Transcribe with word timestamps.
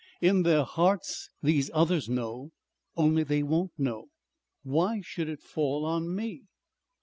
In 0.19 0.41
their 0.41 0.63
hearts 0.63 1.29
these 1.43 1.69
others 1.75 2.09
know.... 2.09 2.49
Only 2.97 3.23
they 3.23 3.43
won't 3.43 3.73
know.... 3.77 4.07
Why 4.63 4.99
should 5.03 5.29
it 5.29 5.43
fall 5.43 5.85
on 5.85 6.15
me?" 6.15 6.45